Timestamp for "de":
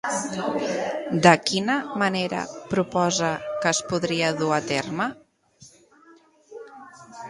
1.27-1.33